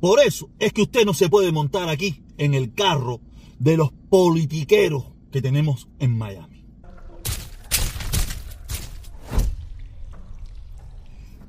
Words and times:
Por 0.00 0.20
eso 0.20 0.50
es 0.58 0.72
que 0.72 0.82
usted 0.82 1.06
no 1.06 1.14
se 1.14 1.30
puede 1.30 1.52
montar 1.52 1.88
aquí 1.88 2.22
en 2.36 2.54
el 2.54 2.74
carro 2.74 3.20
de 3.58 3.76
los 3.76 3.92
politiqueros 4.10 5.04
que 5.32 5.40
tenemos 5.40 5.88
en 5.98 6.16
Miami. 6.16 6.64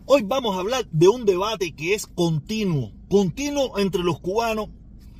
Hoy 0.05 0.21
vamos 0.23 0.55
a 0.55 0.61
hablar 0.61 0.87
de 0.89 1.09
un 1.09 1.25
debate 1.25 1.75
que 1.75 1.93
es 1.93 2.07
continuo, 2.07 2.93
continuo 3.09 3.77
entre 3.77 4.03
los 4.03 4.21
cubanos. 4.21 4.69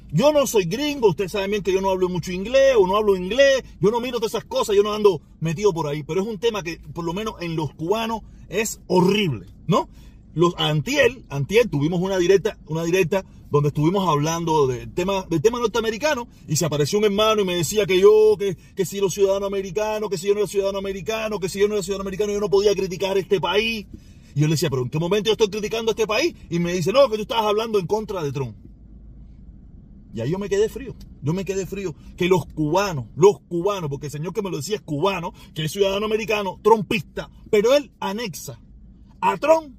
Yo 0.10 0.32
no 0.32 0.48
soy 0.48 0.64
gringo, 0.64 1.10
ustedes 1.10 1.34
saben 1.34 1.52
bien 1.52 1.64
que 1.64 1.74
yo 1.74 1.82
no 1.82 1.90
hablo 1.90 2.08
mucho 2.08 2.32
inglés 2.32 2.76
o 2.80 2.88
no 2.88 2.96
hablo 2.96 3.18
inglés, 3.18 3.66
yo 3.82 3.92
no 3.92 4.00
miro 4.00 4.20
todas 4.20 4.32
esas 4.32 4.46
cosas, 4.46 4.78
yo 4.78 4.84
no 4.84 4.94
ando 4.94 5.22
metido 5.42 5.74
por 5.74 5.88
ahí, 5.88 6.04
pero 6.04 6.22
es 6.22 6.28
un 6.28 6.40
tema 6.40 6.64
que 6.64 6.80
por 6.94 7.04
lo 7.04 7.12
menos 7.12 7.36
en 7.42 7.58
los 7.58 7.74
cubanos 7.74 8.22
es 8.48 8.80
horrible, 8.88 9.48
¿no? 9.68 9.90
Los 10.38 10.54
antiel, 10.60 11.26
antiel 11.30 11.68
tuvimos 11.68 12.00
una 12.00 12.20
directa, 12.20 12.60
una 12.68 12.84
directa 12.84 13.26
donde 13.50 13.70
estuvimos 13.70 14.08
hablando 14.08 14.68
del 14.68 14.94
tema, 14.94 15.26
del 15.28 15.42
tema 15.42 15.58
norteamericano 15.58 16.28
y 16.48 16.58
se 16.58 16.66
apareció 16.66 17.00
un 17.00 17.06
hermano 17.06 17.42
y 17.42 17.46
me 17.46 17.56
decía 17.56 17.88
que 17.88 18.00
yo, 18.00 18.36
que, 18.38 18.56
que 18.76 18.86
si 18.86 19.00
los 19.00 19.16
ciudadanos 19.16 19.48
americanos, 19.48 20.12
que 20.12 20.20
si 20.20 20.28
yo 20.28 20.36
no 20.36 20.42
era 20.42 20.48
ciudadano 20.48 20.78
americano, 20.78 21.40
que 21.40 21.50
si 21.50 21.60
yo 21.60 21.68
no 21.68 21.74
era 21.74 21.82
ciudadano 21.82 22.04
americano 22.04 22.34
yo 22.34 22.40
no 22.40 22.52
podía 22.52 22.76
criticar 22.76 23.18
este 23.18 23.42
país. 23.42 23.88
Y 24.36 24.42
yo 24.42 24.46
le 24.46 24.54
decía, 24.54 24.70
pero 24.70 24.84
¿en 24.84 24.92
qué 24.92 25.00
momento 25.00 25.26
yo 25.26 25.32
estoy 25.32 25.50
criticando 25.50 25.90
a 25.90 25.94
este 25.94 26.06
país? 26.06 26.36
Y 26.52 26.60
me 26.60 26.72
dice, 26.72 26.94
no, 26.94 27.10
que 27.10 27.16
tú 27.16 27.24
estabas 27.24 27.48
hablando 27.48 27.80
en 27.80 27.88
contra 27.88 28.22
de 28.22 28.32
Trump. 28.32 28.56
Y 30.14 30.22
ahí 30.22 30.30
yo 30.30 30.38
me 30.38 30.50
quedé 30.50 30.70
frío. 30.70 30.96
Yo 31.24 31.34
me 31.34 31.46
quedé 31.46 31.66
frío. 31.66 31.96
Que 32.16 32.28
los 32.28 32.46
cubanos, 32.46 33.06
los 33.16 33.40
cubanos, 33.40 33.90
porque 33.90 34.06
el 34.06 34.12
señor 34.12 34.34
que 34.34 34.44
me 34.44 34.52
lo 34.52 34.58
decía 34.58 34.76
es 34.76 34.84
cubano, 34.84 35.34
que 35.56 35.66
es 35.66 35.72
ciudadano 35.72 36.06
americano, 36.06 36.60
trompista, 36.62 37.32
pero 37.50 37.76
él 37.76 37.92
anexa 38.00 38.62
a 39.20 39.36
Trump 39.38 39.74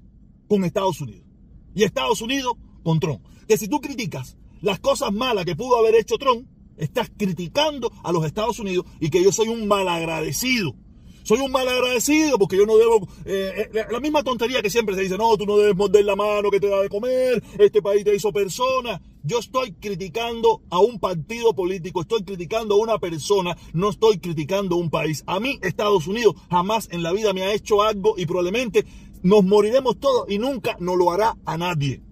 con 0.48 0.64
Estados 0.64 1.00
Unidos. 1.00 1.26
Y 1.74 1.84
Estados 1.84 2.20
Unidos 2.22 2.54
con 2.82 2.98
Trump. 3.00 3.24
Que 3.46 3.56
si 3.56 3.68
tú 3.68 3.80
criticas 3.80 4.36
las 4.60 4.80
cosas 4.80 5.12
malas 5.12 5.44
que 5.44 5.54
pudo 5.54 5.76
haber 5.78 5.94
hecho 5.94 6.16
Trump, 6.18 6.48
estás 6.76 7.10
criticando 7.16 7.92
a 8.02 8.12
los 8.12 8.24
Estados 8.24 8.58
Unidos 8.58 8.86
y 9.00 9.10
que 9.10 9.22
yo 9.22 9.32
soy 9.32 9.48
un 9.48 9.68
malagradecido 9.68 10.74
soy 11.28 11.40
un 11.40 11.52
mal 11.52 11.68
agradecido 11.68 12.38
porque 12.38 12.56
yo 12.56 12.64
no 12.64 12.78
debo. 12.78 13.06
Eh, 13.26 13.68
eh, 13.74 13.84
la 13.90 14.00
misma 14.00 14.22
tontería 14.22 14.62
que 14.62 14.70
siempre 14.70 14.94
se 14.94 15.02
dice: 15.02 15.18
no, 15.18 15.36
tú 15.36 15.44
no 15.44 15.58
debes 15.58 15.76
morder 15.76 16.02
la 16.06 16.16
mano 16.16 16.50
que 16.50 16.58
te 16.58 16.68
da 16.68 16.80
de 16.80 16.88
comer, 16.88 17.42
este 17.58 17.82
país 17.82 18.02
te 18.02 18.16
hizo 18.16 18.32
persona. 18.32 19.02
Yo 19.24 19.38
estoy 19.38 19.72
criticando 19.72 20.62
a 20.70 20.78
un 20.78 20.98
partido 20.98 21.54
político, 21.54 22.00
estoy 22.00 22.22
criticando 22.22 22.76
a 22.76 22.78
una 22.78 22.98
persona, 22.98 23.58
no 23.74 23.90
estoy 23.90 24.20
criticando 24.20 24.76
un 24.76 24.88
país. 24.88 25.22
A 25.26 25.38
mí, 25.38 25.58
Estados 25.60 26.06
Unidos, 26.06 26.34
jamás 26.48 26.88
en 26.92 27.02
la 27.02 27.12
vida 27.12 27.34
me 27.34 27.42
ha 27.42 27.52
hecho 27.52 27.82
algo 27.82 28.14
y 28.16 28.24
probablemente 28.24 28.86
nos 29.22 29.44
moriremos 29.44 29.98
todos 29.98 30.30
y 30.30 30.38
nunca 30.38 30.76
nos 30.80 30.96
lo 30.96 31.12
hará 31.12 31.36
a 31.44 31.56
nadie. 31.56 32.02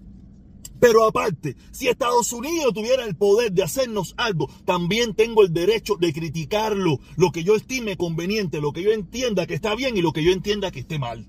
Pero 0.79 1.05
aparte, 1.05 1.57
si 1.73 1.89
Estados 1.89 2.33
Unidos 2.33 2.75
tuviera 2.75 3.05
el 3.05 3.17
poder 3.17 3.53
de 3.53 3.63
hacernos 3.63 4.15
algo, 4.17 4.51
también 4.65 5.15
tengo 5.15 5.43
el 5.43 5.53
derecho 5.53 5.97
de 5.97 6.13
criticarlo, 6.13 7.01
lo 7.17 7.33
que 7.33 7.45
yo 7.45 7.57
estime 7.57 7.97
conveniente, 7.97 8.61
lo 8.61 8.73
que 8.73 8.83
yo 8.83 8.93
entienda 8.93 9.47
que 9.47 9.55
está 9.55 9.75
bien 9.75 9.97
y 9.97 10.03
lo 10.03 10.13
que 10.13 10.23
yo 10.23 10.33
entienda 10.33 10.71
que 10.71 10.81
esté 10.81 10.99
mal. 10.99 11.27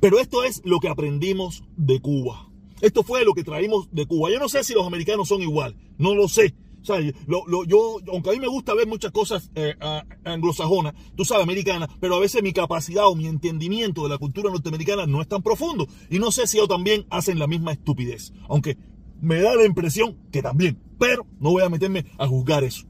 Pero 0.00 0.20
esto 0.20 0.44
es 0.44 0.62
lo 0.64 0.78
que 0.78 0.88
aprendimos 0.88 1.64
de 1.76 2.00
Cuba. 2.00 2.48
Esto 2.80 3.02
fue 3.02 3.24
lo 3.24 3.34
que 3.34 3.44
traímos 3.44 3.88
de 3.92 4.06
Cuba. 4.06 4.30
Yo 4.30 4.38
no 4.38 4.48
sé 4.48 4.64
si 4.64 4.72
los 4.72 4.86
americanos 4.86 5.28
son 5.28 5.42
igual, 5.42 5.76
no 5.98 6.14
lo 6.14 6.28
sé. 6.28 6.54
O 6.82 6.84
sea, 6.84 7.00
yo, 7.00 7.96
aunque 8.12 8.30
a 8.30 8.32
mí 8.32 8.40
me 8.40 8.48
gusta 8.48 8.74
ver 8.74 8.86
muchas 8.86 9.12
cosas 9.12 9.50
eh, 9.54 9.74
anglosajonas, 10.24 10.94
tú 11.16 11.24
sabes, 11.24 11.44
americanas, 11.44 11.88
pero 12.00 12.16
a 12.16 12.20
veces 12.20 12.42
mi 12.42 12.52
capacidad 12.52 13.06
o 13.06 13.14
mi 13.14 13.26
entendimiento 13.26 14.02
de 14.02 14.08
la 14.08 14.18
cultura 14.18 14.50
norteamericana 14.50 15.06
no 15.06 15.20
es 15.20 15.28
tan 15.28 15.42
profundo. 15.42 15.86
Y 16.08 16.18
no 16.18 16.30
sé 16.30 16.46
si 16.46 16.56
ellos 16.56 16.68
también 16.68 17.06
hacen 17.10 17.38
la 17.38 17.46
misma 17.46 17.72
estupidez. 17.72 18.32
Aunque 18.48 18.78
me 19.20 19.40
da 19.40 19.54
la 19.54 19.64
impresión 19.64 20.16
que 20.32 20.42
también. 20.42 20.78
Pero 20.98 21.26
no 21.38 21.50
voy 21.50 21.62
a 21.62 21.68
meterme 21.68 22.06
a 22.18 22.26
juzgar 22.26 22.64
eso. 22.64 22.86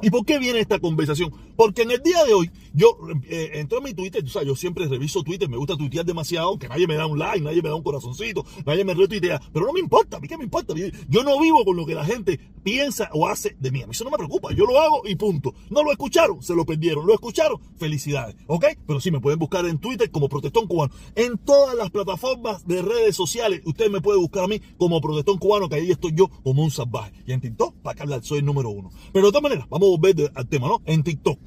¿Y 0.00 0.10
por 0.10 0.24
qué 0.24 0.38
viene 0.38 0.60
esta 0.60 0.78
conversación? 0.78 1.32
Porque 1.56 1.82
en 1.82 1.90
el 1.90 2.02
día 2.02 2.24
de 2.24 2.34
hoy, 2.34 2.50
yo 2.74 2.96
eh, 3.24 3.50
en 3.54 3.68
mi 3.82 3.94
Twitter, 3.94 4.22
o 4.24 4.28
sea, 4.28 4.42
yo 4.42 4.56
siempre 4.56 4.86
reviso 4.86 5.22
Twitter, 5.22 5.48
me 5.48 5.56
gusta 5.56 5.76
tuitear 5.76 6.04
demasiado, 6.04 6.58
que 6.58 6.68
nadie 6.68 6.86
me 6.86 6.94
da 6.94 7.06
un 7.06 7.18
like, 7.18 7.40
nadie 7.40 7.62
me 7.62 7.68
da 7.68 7.74
un 7.74 7.82
corazoncito, 7.82 8.44
nadie 8.64 8.84
me 8.84 8.94
retuitea, 8.94 9.40
pero 9.52 9.66
no 9.66 9.72
me 9.72 9.80
importa, 9.80 10.16
a 10.16 10.20
mí 10.20 10.28
qué 10.28 10.36
me 10.36 10.44
importa, 10.44 10.74
yo 11.08 11.24
no 11.24 11.40
vivo 11.40 11.64
con 11.64 11.76
lo 11.76 11.86
que 11.86 11.94
la 11.94 12.04
gente 12.04 12.38
piensa 12.62 13.10
o 13.12 13.26
hace 13.26 13.56
de 13.58 13.70
mí, 13.70 13.82
a 13.82 13.86
mí 13.86 13.92
eso 13.92 14.04
no 14.04 14.10
me 14.10 14.16
preocupa, 14.16 14.52
yo 14.52 14.64
lo 14.66 14.80
hago 14.80 15.02
y 15.06 15.16
punto. 15.16 15.54
No 15.70 15.82
lo 15.82 15.90
escucharon, 15.90 16.42
se 16.42 16.54
lo 16.54 16.64
perdieron, 16.64 17.06
lo 17.06 17.14
escucharon, 17.14 17.58
felicidades, 17.76 18.36
¿ok? 18.46 18.66
Pero 18.86 19.00
sí, 19.00 19.10
me 19.10 19.20
pueden 19.20 19.38
buscar 19.38 19.66
en 19.66 19.78
Twitter 19.78 20.10
como 20.10 20.28
Protestón 20.28 20.66
Cubano, 20.66 20.92
en 21.14 21.38
todas 21.38 21.74
las 21.74 21.90
plataformas 21.90 22.66
de 22.66 22.82
redes 22.82 23.16
sociales, 23.16 23.62
usted 23.64 23.90
me 23.90 24.00
puede 24.00 24.18
buscar 24.18 24.44
a 24.44 24.48
mí 24.48 24.60
como 24.78 25.00
Protestón 25.00 25.38
Cubano, 25.38 25.68
que 25.68 25.76
ahí 25.76 25.90
estoy 25.90 26.12
yo 26.14 26.28
como 26.42 26.62
un 26.62 26.70
salvaje, 26.70 27.12
y 27.26 27.32
en 27.32 27.40
TikTok, 27.40 27.74
para 27.82 27.94
que 27.94 28.02
hablar, 28.02 28.22
soy 28.22 28.38
el 28.38 28.44
número 28.44 28.70
uno. 28.70 28.90
Pero 29.12 29.26
de 29.26 29.32
todas 29.32 29.42
maneras, 29.42 29.66
vamos 29.68 29.88
a 29.88 29.90
volver 29.90 30.32
al 30.34 30.48
tema, 30.48 30.68
¿no? 30.68 30.82
En 30.86 31.02
TikTok 31.02 31.38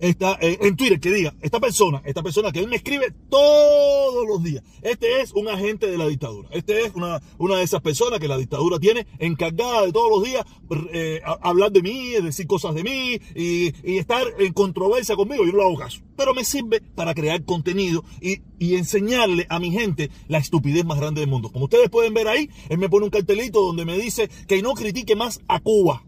está 0.00 0.38
eh, 0.40 0.58
en 0.60 0.76
Twitter 0.76 1.00
que 1.00 1.12
diga, 1.12 1.34
esta 1.40 1.60
persona, 1.60 2.02
esta 2.04 2.22
persona 2.22 2.52
que 2.52 2.60
él 2.60 2.68
me 2.68 2.76
escribe 2.76 3.12
todos 3.28 4.26
los 4.26 4.42
días, 4.42 4.62
este 4.82 5.20
es 5.20 5.32
un 5.32 5.48
agente 5.48 5.86
de 5.86 5.98
la 5.98 6.06
dictadura, 6.06 6.48
este 6.52 6.84
es 6.84 6.94
una, 6.94 7.20
una 7.38 7.56
de 7.56 7.64
esas 7.64 7.80
personas 7.82 8.20
que 8.20 8.28
la 8.28 8.38
dictadura 8.38 8.78
tiene 8.78 9.06
encargada 9.18 9.86
de 9.86 9.92
todos 9.92 10.10
los 10.10 10.24
días 10.24 10.44
eh, 10.92 11.20
hablar 11.42 11.72
de 11.72 11.82
mí, 11.82 12.12
decir 12.22 12.46
cosas 12.46 12.74
de 12.74 12.82
mí 12.82 13.20
y, 13.34 13.98
estar 13.98 14.26
en 14.38 14.52
controversia 14.52 15.16
conmigo, 15.16 15.44
yo 15.44 15.52
no 15.52 15.62
hago 15.62 15.76
caso, 15.76 16.00
pero 16.16 16.34
me 16.34 16.44
sirve 16.44 16.80
para 16.80 17.14
crear 17.14 17.44
contenido 17.44 18.04
y, 18.20 18.42
y 18.58 18.76
enseñarle 18.76 19.46
a 19.48 19.58
mi 19.58 19.70
gente 19.70 20.10
la 20.28 20.38
estupidez 20.38 20.84
más 20.84 20.98
grande 20.98 21.20
del 21.20 21.30
mundo. 21.30 21.50
Como 21.50 21.64
ustedes 21.64 21.90
pueden 21.90 22.14
ver 22.14 22.28
ahí, 22.28 22.48
él 22.68 22.78
me 22.78 22.88
pone 22.88 23.04
un 23.04 23.10
cartelito 23.10 23.60
donde 23.60 23.84
me 23.84 23.98
dice 23.98 24.30
que 24.46 24.62
no 24.62 24.74
critique 24.74 25.16
más 25.16 25.40
a 25.48 25.60
Cuba. 25.60 26.04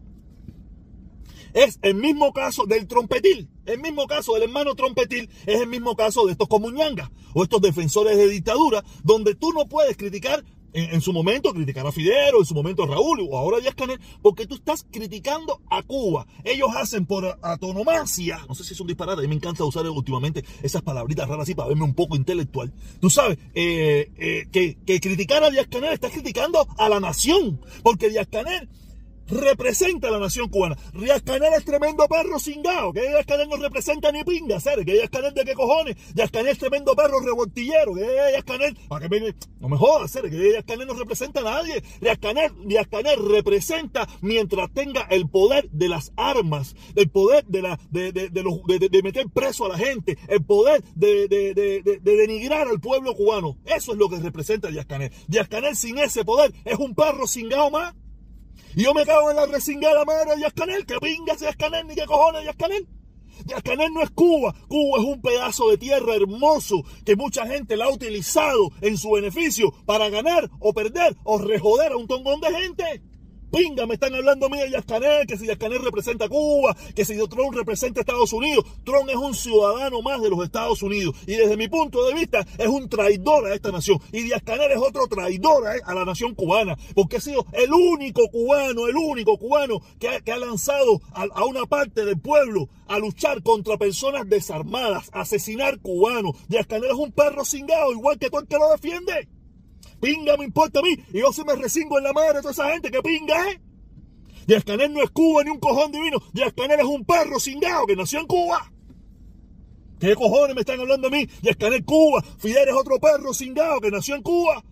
Es 1.55 1.79
el 1.83 1.95
mismo 1.95 2.33
caso 2.33 2.67
del 2.67 2.87
trompetil. 2.87 3.49
El 3.67 3.81
mismo 3.81 4.07
caso 4.07 4.35
del 4.35 4.45
hermano 4.45 4.75
Trompetil 4.75 5.31
es 5.47 5.61
el 5.61 5.69
mismo 5.69 5.95
caso 5.95 6.27
de 6.27 6.33
estos 6.33 6.49
comuñangas 6.49 7.11
o 7.35 7.45
estos 7.45 7.61
defensores 7.61 8.17
de 8.17 8.29
dictadura, 8.29 8.85
donde 9.05 9.37
tú 9.37 9.53
no 9.53 9.69
puedes 9.69 9.97
criticar 9.97 10.45
en, 10.73 11.01
su 11.01 11.13
momento 11.13 11.53
criticar 11.53 11.87
a 11.87 11.93
Fidel, 11.93 12.35
en 12.39 12.45
su 12.45 12.55
momento 12.55 12.85
a 12.85 12.87
Raúl, 12.87 13.27
o 13.29 13.39
ahora 13.39 13.59
a 13.59 13.61
Díaz 13.61 13.75
Canel, 13.75 14.01
porque 14.23 14.47
tú 14.47 14.55
estás 14.55 14.87
criticando 14.91 15.61
a 15.69 15.83
Cuba. 15.83 16.27
Ellos 16.45 16.69
hacen 16.77 17.07
por 17.07 17.39
autonomacia, 17.43 18.45
no 18.49 18.55
sé 18.55 18.65
si 18.65 18.75
es 18.75 18.81
un 18.81 18.87
disparate, 18.87 19.21
a 19.21 19.23
mí 19.23 19.29
me 19.29 19.35
encanta 19.35 19.65
usar 19.65 19.89
últimamente 19.89 20.45
esas 20.63 20.83
palabritas 20.83 21.29
raras 21.29 21.45
así 21.45 21.55
para 21.55 21.69
verme 21.69 21.85
un 21.85 21.95
poco 21.95 22.17
intelectual. 22.17 22.73
Tú 23.01 23.11
sabes, 23.11 23.39
eh, 23.55 24.11
eh, 24.17 24.49
que, 24.53 24.79
que 24.85 25.01
criticar 25.01 25.43
a 25.43 25.51
Díaz 25.51 25.67
Canel 25.69 25.93
estás 25.93 26.13
criticando 26.13 26.67
a 26.79 26.89
la 26.89 27.01
nación, 27.01 27.61
porque 27.83 28.09
Díaz 28.09 28.29
Canel 28.31 28.69
representa 29.31 30.09
a 30.09 30.11
la 30.11 30.19
nación 30.19 30.49
cubana. 30.49 30.77
Díaz 30.95 31.23
Canel 31.23 31.53
es 31.55 31.65
tremendo 31.65 32.07
perro 32.09 32.39
cingado, 32.39 32.93
que 32.93 33.01
Díaz 33.01 33.27
Canel 33.27 33.49
no 33.49 33.57
representa 33.57 34.13
ni 34.13 34.25
pinga, 34.25 34.61
¿sabes? 34.61 34.85
Que 34.85 34.93
Díaz 34.93 35.11
Canel 35.11 35.35
de 35.35 35.45
qué 35.45 35.55
cojones, 35.55 35.97
Díaz 36.15 36.31
Canel 36.31 36.53
es 36.53 36.59
tremendo 36.59 36.95
perro 36.95 37.21
revoltillero, 37.21 37.95
que 37.95 38.03
Díaz 38.03 38.45
Canel, 38.45 38.77
para 38.89 39.09
que 39.09 39.35
no 39.61 39.69
me 39.69 39.77
jodas, 39.77 40.11
¿sabes? 40.11 40.31
Que 40.31 40.39
Díaz 40.39 40.65
Canel 40.67 40.87
no 40.87 40.95
representa 40.95 41.41
a 41.41 41.45
nadie, 41.45 41.83
Díaz 42.01 42.19
Canel, 42.19 42.53
Díaz 42.65 42.89
Canel 42.89 43.19
representa 43.29 44.09
mientras 44.21 44.73
tenga 44.73 45.03
el 45.11 45.29
poder 45.29 45.71
de 45.71 45.89
las 45.89 46.13
armas, 46.17 46.75
el 46.95 47.09
poder 47.11 47.45
de, 47.47 47.63
la, 47.63 47.81
de, 47.91 48.13
de, 48.13 48.29
de, 48.29 48.89
de 48.89 49.03
meter 49.03 49.27
preso 49.29 49.67
a 49.67 49.71
la 49.71 49.79
gente, 49.79 50.19
el 50.29 50.45
poder 50.45 50.83
de, 50.95 51.29
denigrar 52.03 52.69
al 52.69 52.81
pueblo 52.81 53.15
cubano. 53.15 53.57
Eso 53.65 53.93
es 53.93 53.99
lo 53.99 54.09
que 54.09 54.19
representa 54.19 54.69
Díaz 54.69 54.87
Canel. 54.87 55.13
Díaz 55.29 55.49
Canel 55.49 55.77
sin 55.77 55.99
ese 55.99 56.25
poder 56.25 56.53
es 56.65 56.79
un 56.79 56.95
perro 56.95 57.27
cingado 57.27 57.71
más. 57.71 57.95
Y 58.75 58.85
yo 58.85 58.95
me 58.95 59.05
cago 59.05 59.31
en 59.31 59.37
la 59.37 59.47
resingada 59.47 60.05
madre 60.05 60.31
de 60.31 60.37
Díaz 60.37 60.53
Canel, 60.55 60.87
que 60.87 60.99
pinga 60.99 61.35
Díaz 61.35 61.57
Canel, 61.57 61.87
ni 61.87 61.95
que 61.95 62.07
cojones 62.07 62.43
Díaz 62.43 62.57
Canel. 62.57 62.87
Díaz 63.45 63.63
Canel 63.63 63.93
no 63.93 64.03
es 64.03 64.11
Cuba, 64.11 64.55
Cuba 64.69 64.99
es 64.99 65.05
un 65.05 65.21
pedazo 65.21 65.71
de 65.71 65.79
tierra 65.79 66.15
hermoso 66.15 66.83
que 67.05 67.17
mucha 67.17 67.47
gente 67.47 67.77
la 67.77 67.87
ha 67.87 67.91
utilizado 67.91 68.71
en 68.81 68.97
su 68.97 69.11
beneficio 69.13 69.73
para 69.87 70.09
ganar 70.11 70.51
o 70.61 70.73
perder 70.73 71.17
o 71.25 71.39
rejoder 71.39 71.93
a 71.93 71.97
un 71.97 72.07
tongón 72.07 72.41
de 72.41 72.55
gente. 72.55 73.03
Pinga, 73.51 73.85
me 73.85 73.95
están 73.95 74.15
hablando 74.15 74.47
a 74.47 74.49
mí 74.49 74.59
de 74.59 74.71
Yascanel, 74.71 75.27
que 75.27 75.37
si 75.37 75.47
Yascanel 75.47 75.83
representa 75.83 76.27
a 76.27 76.29
Cuba, 76.29 76.77
que 76.95 77.05
si 77.05 77.17
Trump 77.29 77.53
representa 77.53 78.01
a 78.01 78.03
Estados 78.03 78.33
Unidos. 78.33 78.65
Trump 78.85 79.09
es 79.09 79.17
un 79.17 79.35
ciudadano 79.35 80.03
más 80.03 80.23
de 80.23 80.31
los 80.31 80.45
Estados 80.45 80.83
Unidos. 80.85 81.17
Y 81.27 81.35
desde 81.35 81.57
mi 81.57 81.67
punto 81.67 82.07
de 82.07 82.15
vista, 82.15 82.47
es 82.59 82.69
un 82.69 82.89
traidor 82.89 83.47
a 83.47 83.55
esta 83.55 83.73
nación. 83.73 83.99
Y 84.13 84.23
Díaz 84.23 84.43
es 84.47 84.79
otro 84.79 85.09
traidor 85.09 85.65
a, 85.67 85.95
la 85.95 86.05
nación 86.05 86.35
cubana. 86.35 86.77
Porque 86.95 87.17
ha 87.17 87.21
sido 87.21 87.45
el 87.53 87.73
único 87.73 88.29
cubano, 88.31 88.87
el 88.87 88.97
único 88.97 89.37
cubano 89.37 89.81
que 89.99 90.33
ha, 90.33 90.39
lanzado 90.39 91.01
a, 91.13 91.45
una 91.45 91.67
parte 91.67 92.05
del 92.05 92.21
pueblo 92.21 92.69
a 92.87 92.99
luchar 92.99 93.43
contra 93.43 93.77
personas 93.77 94.29
desarmadas, 94.29 95.11
a 95.13 95.23
asesinar 95.23 95.81
cubanos. 95.81 96.37
Díaz 96.49 96.67
Canel 96.69 96.91
es 96.91 96.97
un 96.97 97.11
perro 97.11 97.45
cingado, 97.45 97.91
igual 97.93 98.19
que 98.19 98.31
todo 98.31 98.43
el 98.43 98.47
que 98.47 98.59
lo 98.59 98.71
defiende. 98.71 99.40
Pinga 100.01 100.37
me 100.37 100.45
importa 100.45 100.81
a 100.81 100.83
mí. 100.83 100.97
Y 101.13 101.21
yo 101.21 101.33
se 101.33 101.45
me 101.45 101.55
resingo 101.57 101.99
en 101.99 102.05
la 102.05 102.13
madre 102.13 102.35
de 102.35 102.41
toda 102.41 102.53
esa 102.53 102.71
gente 102.71 102.91
que 102.91 103.03
pinga, 103.03 103.51
¿eh? 103.51 103.61
Díaz 104.47 104.65
Canel 104.65 104.93
no 104.93 105.03
es 105.03 105.11
Cuba 105.11 105.45
ni 105.45 105.51
un 105.51 105.61
cojón 105.61 105.93
divino. 105.93 106.19
Díaz 106.33 106.53
Canel 106.55 106.81
es 106.81 106.87
un 106.87 107.05
perro 107.05 107.39
cingado 107.39 107.87
que 107.87 107.97
nació 107.97 108.21
en 108.21 108.27
Cuba. 108.27 108.73
¿Qué 110.01 110.15
cojones 110.17 110.55
me 110.55 110.63
están 110.63 110.81
hablando 110.81 111.09
a 111.09 111.11
mí? 111.11 111.29
Díaz 111.43 111.57
Canel 111.57 111.85
Cuba. 111.85 112.23
Fidel 112.39 112.69
es 112.69 112.75
otro 112.75 112.99
perro 112.99 113.35
cingado 113.35 113.81
que 113.81 113.91
nació 113.91 114.17
en 114.17 114.23
Cuba. 114.23 114.65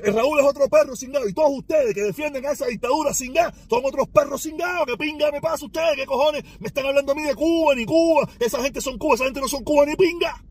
Raúl 0.00 0.40
es 0.40 0.46
otro 0.46 0.68
perro 0.68 0.96
cingado. 0.96 1.28
Y 1.28 1.34
todos 1.34 1.50
ustedes 1.58 1.94
que 1.94 2.02
defienden 2.02 2.46
a 2.46 2.52
esa 2.52 2.66
dictadura 2.66 3.12
cingada 3.12 3.52
son 3.68 3.82
otros 3.84 4.08
perros 4.08 4.42
cingados. 4.42 4.86
¿Qué 4.86 4.96
pinga 4.96 5.30
me 5.30 5.40
pasa 5.40 5.66
ustedes? 5.66 5.96
¿Qué 5.96 6.06
cojones 6.06 6.42
me 6.58 6.68
están 6.68 6.86
hablando 6.86 7.12
a 7.12 7.14
mí 7.14 7.22
de 7.22 7.34
Cuba 7.34 7.74
ni 7.74 7.84
Cuba? 7.84 8.28
Esa 8.40 8.62
gente 8.62 8.80
son 8.80 8.98
Cuba, 8.98 9.14
esa 9.14 9.24
gente 9.24 9.40
no 9.40 9.48
son 9.48 9.62
Cuba 9.62 9.84
ni 9.84 9.94
pinga. 9.94 10.42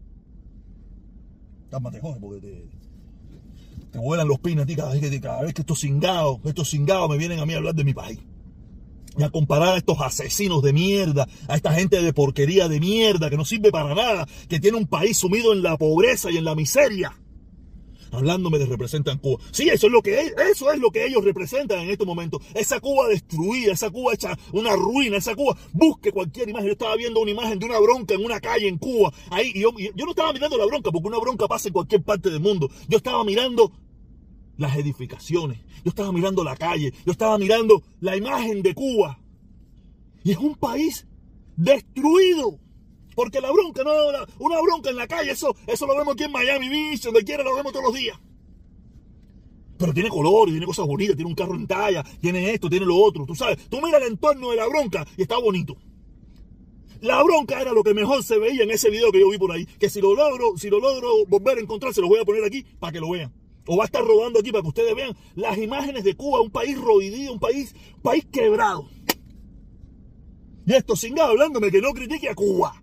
Cálmate, 1.71 1.99
joder, 1.99 2.21
porque 2.21 2.41
te, 2.41 2.69
te 3.91 3.99
vuelan 3.99 4.27
los 4.27 4.39
pines 4.39 4.63
a 4.63 4.65
ti 4.65 4.75
cada 4.75 4.91
vez 5.41 5.53
que, 5.53 5.61
estos 5.61 5.79
cingados, 5.79 6.39
estos 6.45 6.69
cingados 6.69 7.09
me 7.09 7.17
vienen 7.17 7.39
a 7.39 7.45
mí 7.45 7.53
a 7.53 7.57
hablar 7.57 7.75
de 7.75 7.83
mi 7.83 7.93
país. 7.93 8.19
Y 9.17 9.23
a 9.23 9.29
comparar 9.29 9.73
a 9.73 9.77
estos 9.77 9.99
asesinos 9.99 10.63
de 10.63 10.71
mierda, 10.71 11.27
a 11.49 11.55
esta 11.57 11.73
gente 11.73 12.01
de 12.01 12.13
porquería 12.13 12.69
de 12.69 12.79
mierda 12.79 13.29
que 13.29 13.35
no 13.35 13.43
sirve 13.43 13.69
para 13.69 13.93
nada, 13.93 14.25
que 14.47 14.61
tiene 14.61 14.77
un 14.77 14.87
país 14.87 15.17
sumido 15.17 15.51
en 15.51 15.61
la 15.61 15.77
pobreza 15.77 16.31
y 16.31 16.37
en 16.37 16.45
la 16.45 16.55
miseria. 16.55 17.13
Hablándome 18.13 18.59
de 18.59 18.65
representan 18.65 19.19
Cuba. 19.19 19.41
Sí, 19.51 19.69
eso 19.69 19.87
es 19.87 19.93
lo 19.93 20.01
que 20.01 20.33
eso 20.51 20.71
es 20.71 20.79
lo 20.79 20.91
que 20.91 21.05
ellos 21.05 21.23
representan 21.23 21.79
en 21.79 21.89
estos 21.89 22.05
momentos. 22.05 22.41
Esa 22.53 22.81
Cuba 22.81 23.07
destruida, 23.07 23.71
esa 23.71 23.89
Cuba 23.89 24.13
hecha 24.13 24.37
una 24.51 24.75
ruina, 24.75 25.17
esa 25.17 25.33
Cuba. 25.33 25.57
Busque 25.71 26.11
cualquier 26.11 26.49
imagen. 26.49 26.67
Yo 26.67 26.73
estaba 26.73 26.95
viendo 26.97 27.21
una 27.21 27.31
imagen 27.31 27.57
de 27.57 27.65
una 27.65 27.79
bronca 27.79 28.13
en 28.13 28.25
una 28.25 28.41
calle 28.41 28.67
en 28.67 28.77
Cuba. 28.77 29.13
Ahí 29.29 29.53
y 29.55 29.61
yo 29.61 29.71
no 30.05 30.09
estaba 30.09 30.33
mirando 30.33 30.57
la 30.57 30.65
bronca 30.65 30.91
porque 30.91 31.07
una 31.07 31.19
bronca 31.19 31.47
pasa 31.47 31.69
en 31.69 31.73
cualquier 31.73 32.03
parte 32.03 32.29
del 32.29 32.41
mundo. 32.41 32.69
Yo 32.89 32.97
estaba 32.97 33.23
mirando 33.23 33.71
las 34.57 34.75
edificaciones, 34.75 35.59
yo 35.83 35.89
estaba 35.89 36.11
mirando 36.11 36.43
la 36.43 36.55
calle, 36.55 36.93
yo 37.05 37.11
estaba 37.11 37.37
mirando 37.37 37.81
la 37.99 38.15
imagen 38.15 38.61
de 38.61 38.73
Cuba. 38.75 39.19
Y 40.23 40.31
es 40.31 40.37
un 40.37 40.55
país 40.55 41.07
destruido. 41.55 42.59
Porque 43.15 43.41
la 43.41 43.51
bronca, 43.51 43.83
no, 43.83 43.91
una 44.39 44.61
bronca 44.61 44.89
en 44.89 44.95
la 44.95 45.07
calle, 45.07 45.31
eso, 45.31 45.55
eso 45.67 45.85
lo 45.85 45.97
vemos 45.97 46.13
aquí 46.13 46.23
en 46.23 46.31
Miami 46.31 46.69
Beach, 46.69 47.01
donde 47.01 47.23
quiera 47.23 47.43
lo 47.43 47.55
vemos 47.55 47.73
todos 47.73 47.85
los 47.85 47.93
días. 47.93 48.17
Pero 49.77 49.93
tiene 49.93 50.09
color, 50.09 50.49
tiene 50.49 50.65
cosas 50.65 50.85
bonitas, 50.85 51.15
tiene 51.15 51.29
un 51.29 51.35
carro 51.35 51.55
en 51.55 51.67
talla, 51.67 52.03
tiene 52.21 52.51
esto, 52.53 52.69
tiene 52.69 52.85
lo 52.85 52.95
otro, 52.95 53.25
tú 53.25 53.35
sabes. 53.35 53.67
Tú 53.67 53.81
mira 53.81 53.97
el 53.97 54.03
entorno 54.03 54.51
de 54.51 54.57
la 54.57 54.67
bronca 54.67 55.05
y 55.17 55.23
está 55.23 55.39
bonito. 55.39 55.75
La 57.01 57.21
bronca 57.23 57.59
era 57.59 57.73
lo 57.73 57.83
que 57.83 57.95
mejor 57.95 58.23
se 58.23 58.37
veía 58.37 58.63
en 58.63 58.69
ese 58.69 58.91
video 58.91 59.11
que 59.11 59.19
yo 59.19 59.29
vi 59.29 59.39
por 59.39 59.51
ahí. 59.51 59.65
Que 59.65 59.89
si 59.89 59.99
lo 59.99 60.13
logro, 60.13 60.55
si 60.55 60.69
lo 60.69 60.79
logro 60.79 61.25
volver 61.27 61.57
a 61.57 61.61
encontrar, 61.61 61.93
se 61.93 62.01
lo 62.01 62.07
voy 62.07 62.19
a 62.19 62.25
poner 62.25 62.43
aquí 62.43 62.63
para 62.79 62.93
que 62.93 62.99
lo 62.99 63.09
vean. 63.09 63.33
O 63.67 63.77
va 63.77 63.83
a 63.83 63.85
estar 63.85 64.03
rodando 64.03 64.39
aquí 64.39 64.51
para 64.51 64.63
que 64.63 64.69
ustedes 64.69 64.95
vean 64.95 65.15
las 65.35 65.57
imágenes 65.57 66.03
de 66.03 66.15
Cuba, 66.15 66.41
un 66.41 66.49
país 66.49 66.79
roído, 66.79 67.33
un 67.33 67.39
país, 67.39 67.75
país 68.01 68.25
quebrado. 68.31 68.87
Y 70.65 70.73
esto 70.73 70.95
singado 70.95 71.31
hablándome 71.31 71.71
que 71.71 71.81
no 71.81 71.91
critique 71.91 72.29
a 72.29 72.35
Cuba. 72.35 72.81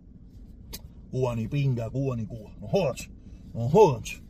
Cuba 1.10 1.34
ni 1.36 1.48
pinga, 1.48 1.90
Cuba 1.90 2.16
ni 2.16 2.26
Cuba. 2.26 2.52
No 2.60 2.68
jodas. 2.68 3.10
No 3.54 3.68
jodas. 3.68 4.22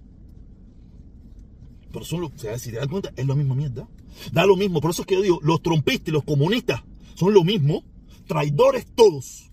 Pero 1.92 2.04
son 2.04 2.30
si 2.36 2.70
te 2.70 2.76
das 2.76 2.88
cuenta, 2.88 3.12
es 3.16 3.26
la 3.26 3.34
misma 3.34 3.54
mierda. 3.54 3.88
Da 4.32 4.46
lo 4.46 4.56
mismo. 4.56 4.80
Por 4.80 4.90
eso 4.90 5.02
es 5.02 5.06
que 5.06 5.14
yo 5.14 5.22
digo, 5.22 5.40
los 5.42 5.62
trompistas 5.62 6.08
y 6.08 6.12
los 6.12 6.24
comunistas 6.24 6.82
son 7.14 7.34
lo 7.34 7.44
mismo. 7.44 7.84
Traidores 8.26 8.86
todos. 8.94 9.50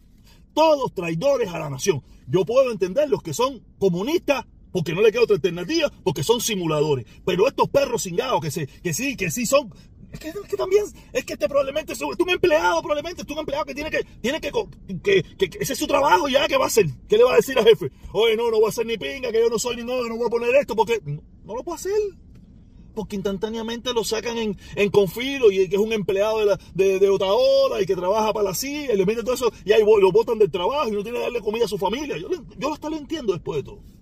Todos 0.53 0.94
traidores 0.94 1.50
a 1.50 1.59
la 1.59 1.69
nación. 1.69 2.03
Yo 2.27 2.45
puedo 2.45 2.71
entender 2.71 3.09
los 3.09 3.21
que 3.21 3.33
son 3.33 3.62
comunistas 3.77 4.45
porque 4.75 4.92
no 4.92 5.01
le 5.01 5.10
queda 5.10 5.24
otra 5.24 5.38
alternativa, 5.38 5.89
porque 6.04 6.22
son 6.22 6.42
simuladores. 6.42 7.06
Pero 7.25 7.48
estos 7.48 7.69
perros 7.69 8.04
cingados 8.04 8.42
que, 8.42 8.51
se, 8.51 8.68
que 8.68 8.94
sí, 8.94 9.16
que 9.16 9.31
sí 9.31 9.45
son, 9.45 9.74
es 10.12 10.19
que, 10.19 10.57
también, 10.57 10.83
es 11.13 11.24
que 11.24 11.31
este 11.31 11.48
probablemente 11.48 11.94
es 11.94 12.01
un 12.01 12.30
empleado, 12.30 12.81
probablemente 12.81 13.22
es 13.22 13.30
un 13.30 13.38
empleado 13.38 13.63
que 13.63 13.74
tiene 13.74 13.89
que, 13.89 14.04
tiene 14.19 14.42
que, 14.42 14.51
que, 15.01 15.24
ese 15.62 15.72
es 15.72 15.80
su 15.80 15.88
trabajo 15.88 16.27
ya, 16.27 16.50
¿qué 16.50 16.57
va 16.57 16.66
a 16.66 16.68
hacer? 16.68 16.88
¿Qué 17.07 17.18
le 17.18 17.24
va 17.24 17.31
a 17.31 17.36
decir 17.38 17.57
al 17.57 17.63
jefe? 17.63 17.89
Oye, 18.12 18.36
no, 18.36 18.51
no 18.51 18.57
voy 18.57 18.66
a 18.66 18.69
hacer 18.69 18.86
ni 18.86 18.98
pinga, 18.98 19.31
que 19.31 19.39
yo 19.39 19.50
no 19.50 19.57
soy 19.57 19.77
ni 19.77 19.86
no, 19.86 20.04
no 20.10 20.18
voy 20.18 20.27
a 20.27 20.30
poner 20.30 20.54
esto, 20.56 20.75
porque 20.75 21.00
no, 21.06 21.56
lo 21.56 21.63
puedo 21.63 21.75
hacer. 21.75 21.94
Porque 22.94 23.16
instantáneamente 23.16 23.94
lo 23.94 24.04
sacan 24.04 24.38
en, 24.38 24.57
en 24.75 24.89
confilo 24.89 25.51
y 25.51 25.69
que 25.69 25.77
es 25.77 25.81
un 25.81 25.94
empleado 25.94 26.39
de, 26.39 26.45
la, 26.48 26.60
de, 26.74 27.00
de 27.00 27.10
Otaola 27.10 27.81
y 27.81 27.86
que 27.86 27.95
trabaja 27.95 28.33
para 28.33 28.50
la 28.50 28.56
CIA 28.56 28.94
y 28.94 28.98
le 28.98 29.06
meten 29.06 29.24
todo 29.24 29.36
eso 29.36 29.51
y 29.63 29.72
ahí 29.72 29.83
lo 29.83 30.12
botan 30.12 30.38
del 30.38 30.51
trabajo 30.51 30.89
y 30.89 30.92
no 30.92 31.04
tiene 31.04 31.19
que 31.19 31.24
darle 31.24 31.39
comida 31.39 31.63
a 31.63 31.69
su 31.69 31.77
familia. 31.77 32.18
Yo, 32.18 32.27
yo 32.57 32.74
hasta 32.74 32.89
lo 32.89 32.98
entiendo 32.98 33.31
después 33.31 33.57
de 33.57 33.63
todo. 33.63 33.94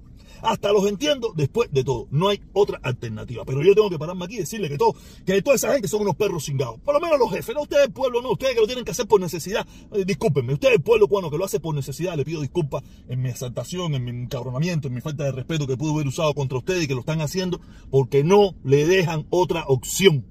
Hasta 0.43 0.73
los 0.73 0.85
entiendo 0.87 1.31
después 1.33 1.71
de 1.71 1.85
todo. 1.85 2.07
No 2.11 2.27
hay 2.27 2.41
otra 2.51 2.77
alternativa. 2.83 3.45
Pero 3.45 3.63
yo 3.63 3.73
tengo 3.73 3.89
que 3.89 3.97
pararme 3.97 4.25
aquí 4.25 4.35
y 4.35 4.39
decirle 4.39 4.67
que 4.67 4.77
todo, 4.77 4.93
que 5.25 5.41
toda 5.41 5.55
esa 5.55 5.71
gente 5.71 5.87
son 5.87 6.01
unos 6.01 6.17
perros 6.17 6.43
cingados. 6.43 6.81
Por 6.81 6.93
lo 6.93 6.99
menos 6.99 7.17
los 7.17 7.31
jefes, 7.31 7.55
no 7.55 7.61
ustedes 7.61 7.87
pueblo, 7.87 8.21
no, 8.21 8.31
ustedes 8.31 8.53
que 8.53 8.59
lo 8.59 8.67
tienen 8.67 8.83
que 8.83 8.91
hacer 8.91 9.07
por 9.07 9.21
necesidad. 9.21 9.65
Eh, 9.93 10.03
discúlpenme, 10.05 10.53
ustedes 10.53 10.81
pueblo 10.81 11.07
cubano 11.07 11.31
que 11.31 11.37
lo 11.37 11.45
hace 11.45 11.61
por 11.61 11.73
necesidad, 11.73 12.17
le 12.17 12.25
pido 12.25 12.41
disculpas 12.41 12.83
en 13.07 13.21
mi 13.21 13.29
exaltación, 13.29 13.95
en 13.95 14.03
mi 14.03 14.11
encabronamiento, 14.11 14.89
en 14.89 14.95
mi 14.95 14.99
falta 14.99 15.23
de 15.23 15.31
respeto 15.31 15.65
que 15.65 15.77
pudo 15.77 15.93
haber 15.93 16.07
usado 16.07 16.33
contra 16.33 16.57
ustedes 16.57 16.83
y 16.83 16.87
que 16.87 16.93
lo 16.93 16.99
están 16.99 17.21
haciendo 17.21 17.61
porque 17.89 18.25
no 18.25 18.53
le 18.65 18.85
dejan 18.85 19.25
otra 19.29 19.63
opción. 19.67 20.25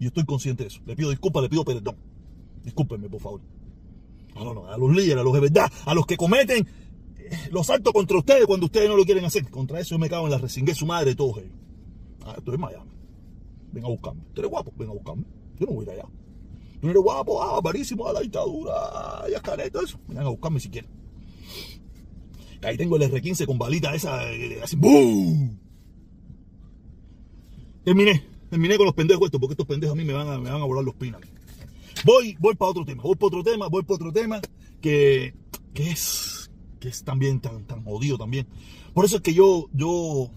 Y 0.00 0.06
estoy 0.06 0.24
consciente 0.24 0.64
de 0.64 0.68
eso. 0.68 0.80
Le 0.86 0.96
pido 0.96 1.10
disculpas, 1.10 1.42
le 1.42 1.50
pido 1.50 1.66
perdón. 1.66 1.96
Discúlpenme, 2.64 3.10
por 3.10 3.20
favor. 3.20 3.40
a 4.36 4.78
los 4.78 4.90
líderes, 4.90 5.18
a 5.18 5.22
los 5.22 5.34
de 5.34 5.40
verdad, 5.40 5.70
a 5.84 5.94
los 5.94 6.06
que 6.06 6.16
cometen 6.16 6.66
los 7.50 7.66
salto 7.66 7.92
contra 7.92 8.18
ustedes 8.18 8.46
cuando 8.46 8.66
ustedes 8.66 8.88
no 8.88 8.96
lo 8.96 9.04
quieren 9.04 9.24
hacer. 9.24 9.48
Contra 9.50 9.80
eso 9.80 9.94
yo 9.94 9.98
me 9.98 10.08
cago 10.08 10.24
en 10.26 10.32
la 10.32 10.38
resingué 10.38 10.74
su 10.74 10.86
madre 10.86 11.14
todos 11.14 11.38
ellos. 11.38 11.52
Ah, 12.24 12.34
estoy 12.38 12.54
en 12.54 12.60
Miami. 12.60 12.90
Ven 13.72 13.84
a 13.84 13.88
buscarme. 13.88 14.22
Tú 14.32 14.40
eres 14.40 14.50
guapo, 14.50 14.72
ven 14.76 14.88
a 14.88 14.92
buscarme. 14.92 15.24
Yo 15.58 15.66
no 15.66 15.72
voy 15.72 15.84
a 15.88 15.92
ir 15.92 16.00
allá. 16.00 16.08
Tú 16.80 16.88
eres 16.88 17.02
guapo, 17.02 17.42
ah, 17.42 17.60
barísimo 17.60 18.06
a 18.06 18.12
la 18.12 18.20
dictadura, 18.20 18.72
ya 19.30 19.40
todo 19.70 19.84
eso. 19.84 19.98
Vengan 20.06 20.26
a 20.26 20.30
buscarme 20.30 20.60
si 20.60 20.68
quieren. 20.68 20.90
Ahí 22.62 22.76
tengo 22.76 22.96
el 22.96 23.02
R15 23.02 23.46
con 23.46 23.58
balita 23.58 23.94
esa, 23.94 24.30
eh, 24.32 24.60
así, 24.62 24.76
¡boom! 24.76 25.58
Terminé, 27.84 28.24
terminé 28.48 28.76
con 28.78 28.86
los 28.86 28.94
pendejos 28.94 29.26
estos, 29.26 29.38
porque 29.40 29.52
estos 29.52 29.66
pendejos 29.66 29.92
a 29.92 29.96
mí 29.96 30.04
me 30.04 30.14
van 30.14 30.28
a, 30.28 30.38
me 30.38 30.50
van 30.50 30.62
a 30.62 30.64
volar 30.64 30.82
los 30.82 30.94
pinas. 30.94 31.20
Voy, 32.04 32.36
voy 32.38 32.54
para 32.54 32.70
otro 32.70 32.84
tema, 32.84 33.02
voy 33.02 33.16
para 33.16 33.26
otro 33.26 33.42
tema, 33.42 33.68
voy 33.68 33.82
para 33.82 33.94
otro 33.96 34.12
tema 34.12 34.40
que, 34.80 35.34
que 35.74 35.90
es 35.90 36.33
es 36.88 37.04
también 37.04 37.40
tan, 37.40 37.64
tan 37.64 37.84
jodido 37.84 38.18
también. 38.18 38.46
Por 38.92 39.04
eso 39.04 39.16
es 39.16 39.22
que 39.22 39.34
yo, 39.34 39.68
yo 39.72 40.30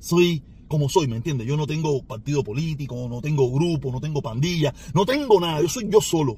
soy 0.00 0.42
como 0.68 0.88
soy, 0.88 1.06
¿me 1.06 1.16
entiendes? 1.16 1.46
Yo 1.46 1.56
no 1.56 1.66
tengo 1.66 2.02
partido 2.02 2.42
político, 2.42 3.06
no 3.08 3.20
tengo 3.20 3.50
grupo, 3.50 3.92
no 3.92 4.00
tengo 4.00 4.22
pandilla, 4.22 4.74
no 4.92 5.06
tengo 5.06 5.40
nada, 5.40 5.60
yo 5.62 5.68
soy 5.68 5.88
yo 5.88 6.00
solo. 6.00 6.36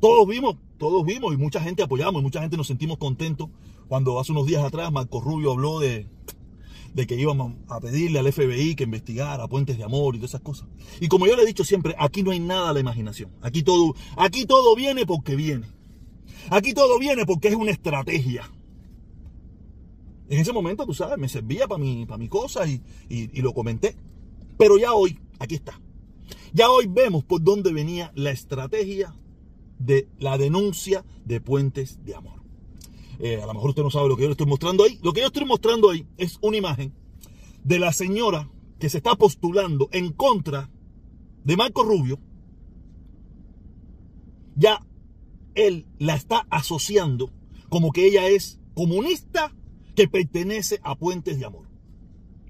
Todos 0.00 0.28
vimos, 0.28 0.56
todos 0.78 1.04
vimos 1.06 1.32
y 1.32 1.36
mucha 1.36 1.60
gente 1.60 1.82
apoyamos 1.82 2.20
y 2.20 2.24
mucha 2.24 2.40
gente 2.40 2.56
nos 2.56 2.66
sentimos 2.66 2.98
contentos 2.98 3.48
cuando 3.88 4.20
hace 4.20 4.32
unos 4.32 4.46
días 4.46 4.62
atrás 4.62 4.92
Marco 4.92 5.20
Rubio 5.20 5.52
habló 5.52 5.80
de, 5.80 6.06
de 6.92 7.06
que 7.06 7.16
íbamos 7.16 7.54
a 7.68 7.80
pedirle 7.80 8.18
al 8.18 8.30
FBI 8.32 8.74
que 8.74 8.84
investigara 8.84 9.48
puentes 9.48 9.78
de 9.78 9.84
amor 9.84 10.14
y 10.14 10.18
todas 10.18 10.32
esas 10.32 10.42
cosas. 10.42 10.68
Y 11.00 11.08
como 11.08 11.26
yo 11.26 11.36
le 11.36 11.42
he 11.42 11.46
dicho 11.46 11.64
siempre, 11.64 11.94
aquí 11.98 12.22
no 12.22 12.30
hay 12.30 12.40
nada 12.40 12.70
a 12.70 12.72
la 12.72 12.80
imaginación. 12.80 13.30
Aquí 13.40 13.62
todo, 13.62 13.94
aquí 14.16 14.44
todo 14.44 14.74
viene 14.76 15.06
porque 15.06 15.36
viene. 15.36 15.66
Aquí 16.50 16.74
todo 16.74 16.98
viene 16.98 17.24
porque 17.26 17.48
es 17.48 17.54
una 17.54 17.70
estrategia. 17.70 18.50
En 20.28 20.40
ese 20.40 20.52
momento, 20.52 20.86
tú 20.86 20.94
sabes, 20.94 21.18
me 21.18 21.28
servía 21.28 21.68
para 21.68 21.78
mi, 21.78 22.06
para 22.06 22.18
mi 22.18 22.28
cosa 22.28 22.66
y, 22.66 22.80
y, 23.08 23.40
lo 23.42 23.52
comenté. 23.52 23.96
Pero 24.56 24.78
ya 24.78 24.94
hoy, 24.94 25.18
aquí 25.38 25.54
está. 25.54 25.80
Ya 26.52 26.70
hoy 26.70 26.86
vemos 26.88 27.24
por 27.24 27.42
dónde 27.42 27.72
venía 27.72 28.10
la 28.14 28.30
estrategia 28.30 29.14
de 29.78 30.08
la 30.18 30.38
denuncia 30.38 31.04
de 31.24 31.40
puentes 31.40 32.04
de 32.04 32.14
amor. 32.14 32.42
Eh, 33.18 33.40
a 33.42 33.46
lo 33.46 33.54
mejor 33.54 33.70
usted 33.70 33.82
no 33.82 33.90
sabe 33.90 34.08
lo 34.08 34.16
que 34.16 34.22
yo 34.22 34.28
le 34.28 34.32
estoy 34.32 34.46
mostrando 34.46 34.84
ahí. 34.84 34.98
Lo 35.02 35.12
que 35.12 35.20
yo 35.20 35.26
estoy 35.26 35.44
mostrando 35.44 35.90
ahí 35.90 36.06
es 36.16 36.38
una 36.40 36.56
imagen 36.56 36.94
de 37.62 37.78
la 37.78 37.92
señora 37.92 38.50
que 38.78 38.88
se 38.88 38.98
está 38.98 39.14
postulando 39.14 39.88
en 39.92 40.12
contra 40.12 40.70
de 41.44 41.56
Marco 41.56 41.82
Rubio. 41.82 42.18
Ya 44.56 44.80
él 45.54 45.86
la 45.98 46.14
está 46.14 46.46
asociando 46.50 47.30
como 47.68 47.92
que 47.92 48.06
ella 48.06 48.28
es 48.28 48.60
comunista 48.74 49.52
que 49.94 50.08
pertenece 50.08 50.80
a 50.82 50.96
Puentes 50.96 51.38
de 51.38 51.44
Amor. 51.44 51.66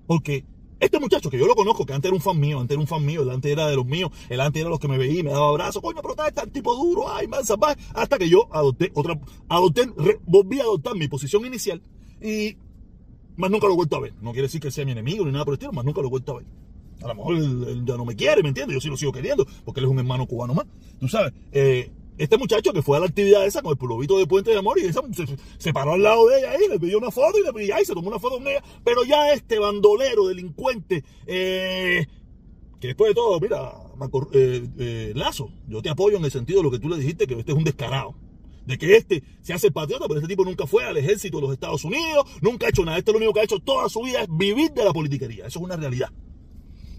Porque 0.07 0.45
este 0.81 0.99
muchacho, 0.99 1.31
que 1.31 1.39
yo 1.39 1.47
lo 1.47 1.55
conozco, 1.55 1.87
que 1.87 1.95
antes 1.95 2.09
era 2.09 2.15
un 2.15 2.21
fan 2.21 2.39
mío, 2.39 2.61
antes 2.61 2.75
era 2.75 2.81
un 2.81 2.87
fan 2.87 3.05
mío, 3.05 3.23
el 3.23 3.31
antes 3.31 3.51
era 3.51 3.69
de 3.69 3.77
los 3.77 3.87
míos, 3.87 4.11
el 4.29 4.41
antes 4.41 4.61
era 4.61 4.69
los 4.69 4.79
que 4.79 4.89
me 4.89 4.99
veía, 4.99 5.23
me 5.23 5.31
daba 5.31 5.49
abrazos, 5.49 5.81
coño, 5.81 6.01
pero 6.03 6.27
está 6.27 6.43
el 6.43 6.51
tipo 6.51 6.75
duro, 6.75 7.11
ay, 7.11 7.27
man, 7.27 7.41
hasta 7.95 8.19
que 8.19 8.29
yo 8.29 8.49
adopté 8.53 8.91
otra, 8.95 9.19
adopté, 9.49 9.89
volví 10.27 10.61
a 10.61 10.65
adoptar 10.65 10.95
mi 10.95 11.09
posición 11.09 11.47
inicial 11.47 11.81
y 12.21 12.57
más 13.37 13.51
nunca 13.51 13.67
lo 13.67 13.73
he 13.73 13.77
vuelto 13.77 13.97
a 13.97 14.01
ver. 14.01 14.15
No 14.21 14.33
quiere 14.33 14.49
decir 14.49 14.61
que 14.61 14.71
sea 14.71 14.85
mi 14.85 14.93
enemigo 14.93 15.25
ni 15.25 15.33
nada 15.33 15.45
por 15.45 15.53
el 15.53 15.57
estilo, 15.57 15.73
más 15.73 15.85
nunca 15.85 16.01
lo 16.01 16.09
he 16.09 16.11
vuelto 16.11 16.33
a 16.33 16.37
ver. 16.37 16.47
A 17.03 17.09
lo 17.09 17.15
mejor 17.15 17.37
él, 17.37 17.85
ya 17.85 17.97
no 17.97 18.05
me 18.05 18.15
quiere, 18.15 18.43
¿me 18.43 18.49
entiendes? 18.49 18.75
Yo 18.75 18.81
sí 18.81 18.89
lo 18.89 18.97
sigo 18.97 19.13
queriendo, 19.13 19.47
porque 19.65 19.81
él 19.81 19.87
es 19.87 19.93
un 19.93 19.99
hermano 19.99 20.27
cubano 20.27 20.55
más. 20.55 20.67
Tú 21.01 21.09
sabes, 21.09 21.33
eh, 21.53 21.91
este 22.17 22.39
muchacho 22.39 22.73
que 22.73 22.83
fue 22.83 22.97
a 22.97 23.01
la 23.01 23.07
actividad 23.07 23.45
esa 23.45 23.61
con 23.61 23.73
el 23.73 23.77
pulovito 23.77 24.19
de 24.19 24.27
Puente 24.27 24.51
de 24.51 24.59
Amor 24.59 24.79
y 24.79 24.85
esa, 24.85 25.03
se, 25.59 25.73
paró 25.73 25.95
al 25.95 26.03
lado 26.03 26.29
de 26.29 26.39
ella 26.39 26.53
ahí, 26.53 26.69
le 26.69 26.79
pidió 26.79 26.99
una 26.99 27.11
foto 27.11 27.39
y 27.39 27.43
le 27.43 27.53
pidió, 27.53 27.75
y 27.81 27.85
se 27.85 27.95
tomó 27.95 28.09
una 28.09 28.19
foto 28.19 28.37
con. 28.37 28.47
Pero 28.85 29.05
ya 29.05 29.33
este 29.33 29.59
bandolero, 29.59 30.29
delincuente, 30.29 31.05
eh, 31.27 32.07
que 32.81 32.89
después 32.89 33.11
de 33.11 33.15
todo, 33.15 33.41
mira, 33.41 33.73
eh, 34.33 34.69
eh, 34.79 35.13
Lazo, 35.15 35.51
yo 35.69 35.83
te 35.83 35.91
apoyo 35.91 36.17
en 36.17 36.25
el 36.25 36.31
sentido 36.31 36.61
de 36.61 36.65
lo 36.65 36.71
que 36.71 36.79
tú 36.79 36.89
le 36.89 36.99
dijiste, 36.99 37.27
que 37.27 37.35
este 37.39 37.53
es 37.53 37.59
un 37.59 37.65
descarado. 37.65 38.15
De 38.65 38.79
que 38.79 38.97
este 38.97 39.23
se 39.43 39.53
hace 39.53 39.71
patriota, 39.71 40.07
pero 40.07 40.21
este 40.21 40.29
tipo 40.29 40.45
nunca 40.45 40.67
fue 40.67 40.85
al 40.85 40.97
ejército 40.97 41.37
de 41.37 41.43
los 41.43 41.53
Estados 41.53 41.85
Unidos, 41.85 42.25
nunca 42.41 42.67
ha 42.67 42.71
hecho 42.71 42.85
nada. 42.85 42.97
Este 42.97 43.13
lo 43.13 43.19
único 43.19 43.35
que 43.35 43.41
ha 43.41 43.45
hecho 43.45 43.59
toda 43.59 43.89
su 43.91 44.01
vida 44.03 44.23
es 44.23 44.29
vivir 44.31 44.73
de 44.73 44.85
la 44.85 44.93
politiquería. 44.93 45.47
Eso 45.47 45.59
es 45.59 45.65
una 45.65 45.77
realidad. 45.77 46.09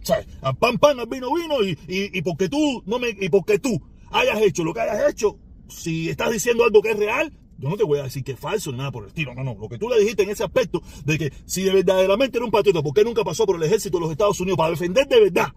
¿Sabes? 0.03 0.27
A 0.41 0.53
pan, 0.53 0.77
pan, 0.77 0.99
al 0.99 1.07
vino, 1.07 1.33
vino, 1.33 1.63
y, 1.63 1.71
y, 1.87 2.19
y 2.19 2.21
porque 2.21 2.49
tú, 2.49 2.83
no 2.85 2.99
me, 2.99 3.09
y 3.09 3.29
porque 3.29 3.57
tú 3.57 3.81
hayas 4.11 4.41
hecho 4.41 4.63
lo 4.63 4.73
que 4.73 4.81
hayas 4.81 5.11
hecho, 5.11 5.37
si 5.67 6.09
estás 6.09 6.31
diciendo 6.31 6.63
algo 6.63 6.81
que 6.81 6.91
es 6.91 6.97
real, 6.97 7.33
yo 7.57 7.69
no 7.69 7.77
te 7.77 7.83
voy 7.83 7.99
a 7.99 8.03
decir 8.03 8.23
que 8.23 8.33
es 8.33 8.39
falso 8.39 8.71
ni 8.71 8.77
nada 8.77 8.91
por 8.91 9.03
el 9.03 9.09
estilo, 9.09 9.33
no, 9.33 9.43
no. 9.43 9.55
Lo 9.55 9.69
que 9.69 9.77
tú 9.77 9.89
le 9.89 9.99
dijiste 9.99 10.23
en 10.23 10.29
ese 10.29 10.43
aspecto 10.43 10.81
de 11.05 11.17
que 11.17 11.33
si 11.45 11.63
de 11.63 11.71
verdaderamente 11.71 12.37
era 12.37 12.45
un 12.45 12.51
patriota, 12.51 12.81
¿por 12.81 12.93
qué 12.93 13.03
nunca 13.03 13.23
pasó 13.23 13.45
por 13.45 13.55
el 13.55 13.63
ejército 13.63 13.97
de 13.97 14.01
los 14.01 14.11
Estados 14.11 14.39
Unidos 14.39 14.57
para 14.57 14.71
defender 14.71 15.07
de 15.07 15.21
verdad? 15.21 15.53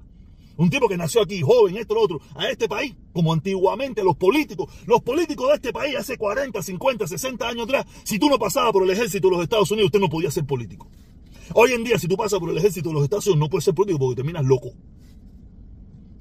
Un 0.56 0.70
tipo 0.70 0.88
que 0.88 0.96
nació 0.96 1.22
aquí, 1.22 1.40
joven, 1.40 1.76
esto, 1.76 1.94
lo 1.94 2.02
otro, 2.02 2.20
a 2.34 2.48
este 2.48 2.68
país, 2.68 2.94
como 3.12 3.32
antiguamente 3.32 4.02
los 4.02 4.16
políticos, 4.16 4.72
los 4.86 5.02
políticos 5.02 5.48
de 5.48 5.54
este 5.54 5.72
país 5.72 5.94
hace 5.96 6.16
40, 6.16 6.60
50, 6.60 7.06
60 7.06 7.48
años 7.48 7.64
atrás, 7.64 7.86
si 8.02 8.18
tú 8.18 8.28
no 8.28 8.40
pasabas 8.40 8.72
por 8.72 8.82
el 8.82 8.90
ejército 8.90 9.28
de 9.28 9.34
los 9.34 9.42
Estados 9.44 9.70
Unidos, 9.70 9.86
usted 9.86 10.00
no 10.00 10.08
podía 10.08 10.32
ser 10.32 10.44
político. 10.46 10.88
Hoy 11.54 11.72
en 11.72 11.84
día, 11.84 11.98
si 11.98 12.08
tú 12.08 12.16
pasas 12.16 12.40
por 12.40 12.50
el 12.50 12.58
ejército 12.58 12.88
de 12.88 12.94
los 12.94 13.04
Estados 13.04 13.26
Unidos, 13.26 13.40
no 13.40 13.50
puedes 13.50 13.64
ser 13.64 13.74
político 13.74 14.00
porque 14.00 14.16
terminas 14.16 14.44
loco. 14.44 14.72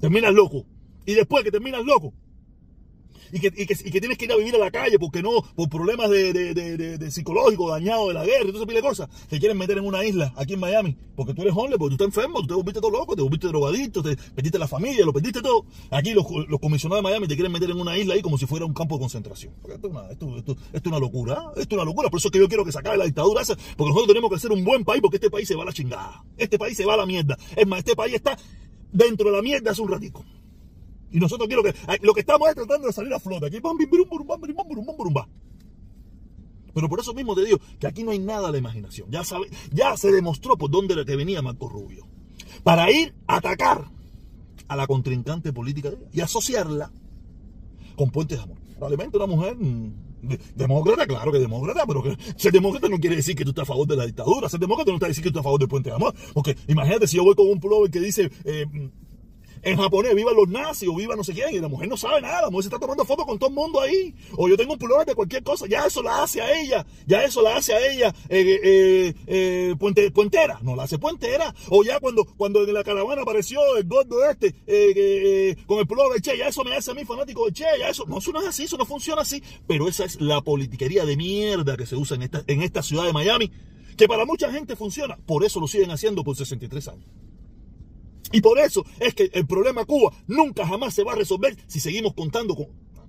Terminas 0.00 0.32
loco. 0.32 0.64
Y 1.08 1.14
después 1.14 1.42
que 1.42 1.50
terminas 1.50 1.82
loco, 1.86 2.12
y 3.32 3.40
que, 3.40 3.46
y 3.46 3.64
que, 3.64 3.72
y 3.72 3.90
que 3.90 3.98
tienes 3.98 4.18
que 4.18 4.26
ir 4.26 4.32
a 4.32 4.36
vivir 4.36 4.54
a 4.56 4.58
la 4.58 4.70
calle 4.70 4.98
porque 4.98 5.22
no, 5.22 5.42
por 5.54 5.70
problemas 5.70 6.10
de, 6.10 6.34
de, 6.34 6.98
de, 6.98 7.10
psicológico, 7.10 7.70
dañado 7.70 8.08
de 8.08 8.14
la 8.14 8.26
guerra 8.26 8.44
y 8.44 8.48
todo 8.48 8.58
ese 8.58 8.66
pile 8.66 8.82
de 8.82 8.86
cosas, 8.86 9.08
te 9.26 9.38
quieren 9.38 9.56
meter 9.56 9.78
en 9.78 9.86
una 9.86 10.04
isla 10.04 10.34
aquí 10.36 10.52
en 10.52 10.60
Miami, 10.60 10.98
porque 11.16 11.32
tú 11.32 11.40
eres 11.40 11.54
homeless, 11.56 11.78
porque 11.78 11.96
tú 11.96 12.04
estás 12.04 12.18
enfermo, 12.18 12.42
tú 12.42 12.48
te 12.48 12.54
volviste 12.54 12.78
todo 12.82 12.90
loco, 12.90 13.16
te 13.16 13.22
volviste 13.22 13.46
drogadito, 13.46 14.02
te 14.02 14.18
perdiste 14.34 14.58
la 14.58 14.68
familia, 14.68 15.06
lo 15.06 15.14
perdiste 15.14 15.40
todo. 15.40 15.64
Aquí 15.90 16.12
los, 16.12 16.26
los 16.46 16.60
comisionados 16.60 17.02
de 17.02 17.08
Miami 17.08 17.26
te 17.26 17.36
quieren 17.36 17.52
meter 17.52 17.70
en 17.70 17.80
una 17.80 17.96
isla 17.96 18.12
ahí 18.12 18.20
como 18.20 18.36
si 18.36 18.44
fuera 18.44 18.66
un 18.66 18.74
campo 18.74 18.96
de 18.96 19.00
concentración. 19.00 19.54
Esto 19.62 19.86
es 19.86 19.94
una, 19.94 20.10
esto, 20.10 20.36
esto, 20.36 20.56
es 20.74 20.82
una 20.84 20.98
locura, 20.98 21.42
esto 21.56 21.74
es 21.74 21.80
una 21.80 21.86
locura. 21.86 22.10
Por 22.10 22.18
eso 22.18 22.28
es 22.28 22.32
que 22.32 22.38
yo 22.38 22.48
quiero 22.48 22.66
que 22.66 22.72
se 22.72 22.80
acabe 22.80 22.98
la 22.98 23.06
dictadura 23.06 23.42
porque 23.78 23.88
nosotros 23.88 24.08
tenemos 24.08 24.30
que 24.30 24.38
ser 24.38 24.52
un 24.52 24.62
buen 24.62 24.84
país, 24.84 25.00
porque 25.00 25.16
este 25.16 25.30
país 25.30 25.48
se 25.48 25.54
va 25.54 25.62
a 25.62 25.66
la 25.66 25.72
chingada. 25.72 26.22
Este 26.36 26.58
país 26.58 26.76
se 26.76 26.84
va 26.84 26.92
a 26.92 26.98
la 26.98 27.06
mierda. 27.06 27.38
Es 27.56 27.66
más, 27.66 27.78
este 27.78 27.96
país 27.96 28.14
está 28.14 28.36
dentro 28.92 29.30
de 29.30 29.36
la 29.36 29.42
mierda 29.42 29.70
hace 29.70 29.80
un 29.80 29.88
ratico. 29.88 30.22
Y 31.10 31.18
nosotros 31.18 31.48
quiero 31.48 31.62
que 31.62 31.74
lo 32.02 32.12
que 32.12 32.20
estamos 32.20 32.48
es 32.48 32.54
tratando 32.54 32.86
de 32.86 32.92
salir 32.92 33.12
a 33.14 33.20
flote. 33.20 33.46
Aquí 33.46 33.60
Pero 36.74 36.88
por 36.88 37.00
eso 37.00 37.14
mismo 37.14 37.34
te 37.34 37.44
digo 37.44 37.58
que 37.78 37.86
aquí 37.86 38.02
no 38.02 38.10
hay 38.10 38.18
nada 38.18 38.52
de 38.52 38.58
imaginación. 38.58 39.10
Ya 39.10 39.24
sabe, 39.24 39.48
ya 39.72 39.96
se 39.96 40.12
demostró 40.12 40.56
por 40.56 40.70
dónde 40.70 41.04
que 41.04 41.16
venía 41.16 41.42
Marco 41.42 41.68
Rubio. 41.68 42.06
Para 42.62 42.90
ir 42.90 43.14
a 43.26 43.36
atacar 43.36 43.90
a 44.68 44.76
la 44.76 44.86
contrincante 44.86 45.52
política 45.52 45.90
y 46.12 46.20
asociarla 46.20 46.90
con 47.96 48.10
puentes 48.10 48.38
de 48.38 48.44
amor. 48.44 48.58
Probablemente 48.74 49.16
una 49.16 49.26
mujer 49.26 49.56
demócrata, 50.54 51.06
claro 51.06 51.32
que 51.32 51.38
demócrata, 51.38 51.84
pero 51.86 52.02
que 52.02 52.16
ser 52.36 52.52
demócrata 52.52 52.88
no 52.88 52.98
quiere 52.98 53.16
decir 53.16 53.34
que 53.34 53.44
tú 53.44 53.50
estás 53.50 53.62
a 53.62 53.66
favor 53.66 53.86
de 53.86 53.96
la 53.96 54.06
dictadura. 54.06 54.48
Ser 54.48 54.60
demócrata 54.60 54.90
no 54.90 54.96
está 54.96 55.08
diciendo 55.08 55.28
que 55.28 55.32
tú 55.32 55.38
estás 55.38 55.46
a 55.46 55.48
favor 55.48 55.60
del 55.60 55.68
puente 55.68 55.90
de 55.90 55.96
amor. 55.96 56.14
Porque 56.34 56.56
imagínate 56.68 57.06
si 57.06 57.16
yo 57.16 57.24
voy 57.24 57.34
con 57.34 57.48
un 57.48 57.58
pullover 57.60 57.90
que 57.90 58.00
dice 58.00 58.30
eh, 58.44 58.66
en 59.62 59.76
japonés, 59.76 60.14
viva 60.14 60.32
los 60.32 60.48
nazis 60.48 60.88
o 60.88 60.94
viva 60.94 61.16
no 61.16 61.24
sé 61.24 61.32
quién, 61.32 61.54
y 61.54 61.60
la 61.60 61.68
mujer 61.68 61.88
no 61.88 61.96
sabe 61.96 62.20
nada, 62.20 62.42
la 62.42 62.50
mujer 62.50 62.64
se 62.64 62.68
está 62.68 62.78
tomando 62.78 63.04
fotos 63.04 63.26
con 63.26 63.38
todo 63.38 63.50
el 63.50 63.54
mundo 63.54 63.80
ahí, 63.80 64.14
o 64.36 64.48
yo 64.48 64.56
tengo 64.56 64.74
un 64.74 64.78
pullover 64.78 65.06
de 65.06 65.14
cualquier 65.14 65.42
cosa, 65.42 65.66
ya 65.66 65.86
eso 65.86 66.02
la 66.02 66.22
hace 66.22 66.40
a 66.40 66.60
ella, 66.60 66.86
ya 67.06 67.24
eso 67.24 67.42
la 67.42 67.56
hace 67.56 67.74
a 67.74 67.92
ella 67.92 68.14
eh, 68.28 68.60
eh, 68.62 69.14
eh, 69.26 69.74
puente, 69.78 70.10
puentera, 70.10 70.58
no 70.62 70.76
la 70.76 70.84
hace 70.84 70.98
puentera, 70.98 71.54
o 71.68 71.82
ya 71.82 72.00
cuando, 72.00 72.24
cuando 72.24 72.62
en 72.64 72.74
la 72.74 72.84
caravana 72.84 73.22
apareció 73.22 73.60
el 73.76 73.84
gordo 73.84 74.24
este 74.28 74.52
con 75.66 75.78
el 75.78 75.86
pullover 75.86 76.14
de 76.14 76.22
Che, 76.22 76.38
ya 76.38 76.48
eso 76.48 76.64
me 76.64 76.74
hace 76.74 76.90
a 76.90 76.94
mí 76.94 77.04
fanático 77.04 77.46
de 77.46 77.52
Che, 77.52 77.64
ya 77.78 77.88
eso, 77.88 78.04
no, 78.06 78.18
eso 78.18 78.32
no 78.32 78.40
es 78.40 78.48
así, 78.48 78.64
eso 78.64 78.76
no 78.76 78.84
funciona 78.84 79.22
así, 79.22 79.42
pero 79.66 79.88
esa 79.88 80.04
es 80.04 80.20
la 80.20 80.40
politiquería 80.40 81.04
de 81.04 81.16
mierda 81.16 81.76
que 81.76 81.86
se 81.86 81.96
usa 81.96 82.16
en 82.16 82.22
esta, 82.22 82.42
en 82.46 82.62
esta 82.62 82.82
ciudad 82.82 83.04
de 83.04 83.12
Miami, 83.12 83.50
que 83.96 84.06
para 84.06 84.24
mucha 84.24 84.50
gente 84.52 84.76
funciona, 84.76 85.16
por 85.26 85.44
eso 85.44 85.60
lo 85.60 85.66
siguen 85.66 85.90
haciendo 85.90 86.22
por 86.22 86.36
63 86.36 86.88
años. 86.88 87.06
Y 88.32 88.40
por 88.40 88.58
eso 88.58 88.84
es 89.00 89.14
que 89.14 89.30
el 89.32 89.46
problema 89.46 89.84
Cuba 89.84 90.12
nunca 90.26 90.66
jamás 90.66 90.94
se 90.94 91.04
va 91.04 91.12
a 91.12 91.16
resolver 91.16 91.56
si 91.66 91.80
seguimos 91.80 92.14
contando 92.14 92.54
con... 92.54 92.66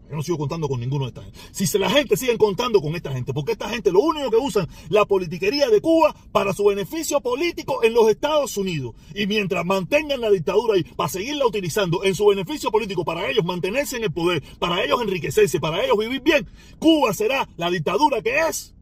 Yo 0.09 0.15
no 0.15 0.23
sigo 0.23 0.39
contando 0.39 0.67
con 0.67 0.79
ninguno 0.79 1.05
de 1.05 1.09
esta 1.09 1.21
gente. 1.21 1.39
Si 1.51 1.77
la 1.77 1.87
gente 1.87 2.17
sigue 2.17 2.35
contando 2.39 2.81
con 2.81 2.95
esta 2.95 3.11
gente, 3.11 3.31
porque 3.31 3.51
esta 3.51 3.69
gente 3.69 3.91
lo 3.91 3.99
único 3.99 4.31
que 4.31 4.37
usan 4.37 4.67
la 4.89 5.05
politiquería 5.05 5.69
de 5.69 5.81
Cuba 5.81 6.15
para 6.31 6.51
su 6.51 6.65
beneficio 6.65 7.21
político 7.21 7.83
en 7.83 7.93
los 7.93 8.09
Estados 8.09 8.57
Unidos. 8.57 8.95
Y 9.13 9.27
mientras 9.27 9.63
mantengan 9.65 10.19
la 10.19 10.31
dictadura 10.31 10.73
ahí, 10.73 10.83
para 10.83 11.09
seguirla 11.09 11.45
utilizando 11.45 12.03
en 12.03 12.15
su 12.15 12.25
beneficio 12.25 12.71
político, 12.71 13.05
para 13.05 13.29
ellos 13.29 13.45
mantenerse 13.45 13.97
en 13.97 14.05
el 14.05 14.11
poder, 14.11 14.41
para 14.57 14.83
ellos 14.83 14.99
enriquecerse, 14.99 15.59
para 15.59 15.83
ellos 15.83 15.95
vivir 15.95 16.21
bien, 16.21 16.47
Cuba 16.79 17.13
será 17.13 17.47
la 17.57 17.69
dictadura 17.69 18.23
que 18.23 18.39
es. 18.47 18.73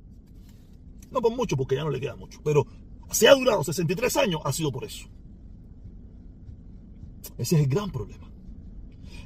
No 1.11 1.21
por 1.21 1.35
mucho, 1.35 1.57
porque 1.57 1.75
ya 1.75 1.83
no 1.83 1.89
le 1.89 1.99
queda 1.99 2.15
mucho, 2.15 2.39
pero 2.41 2.65
si 3.11 3.25
ha 3.25 3.33
durado 3.33 3.65
63 3.65 4.15
años, 4.15 4.41
ha 4.45 4.53
sido 4.53 4.71
por 4.71 4.85
eso. 4.85 5.09
Ese 7.37 7.55
es 7.55 7.61
el 7.61 7.67
gran 7.67 7.91
problema. 7.91 8.27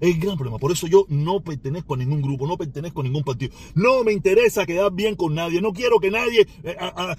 El 0.01 0.17
gran 0.17 0.35
problema. 0.35 0.57
Por 0.57 0.71
eso 0.71 0.87
yo 0.87 1.05
no 1.09 1.41
pertenezco 1.41 1.93
a 1.93 1.97
ningún 1.97 2.23
grupo, 2.23 2.47
no 2.47 2.57
pertenezco 2.57 3.01
a 3.01 3.03
ningún 3.03 3.23
partido. 3.23 3.53
No 3.75 4.03
me 4.03 4.11
interesa 4.11 4.65
quedar 4.65 4.91
bien 4.91 5.15
con 5.15 5.35
nadie. 5.35 5.61
No 5.61 5.71
quiero 5.73 5.99
que 5.99 6.09
nadie. 6.09 6.47
Eh, 6.63 6.75